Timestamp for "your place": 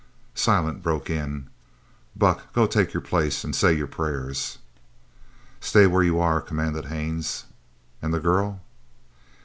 2.91-3.43